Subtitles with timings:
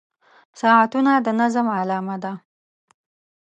[0.59, 2.33] •ساعتونه د نظم علامه ده.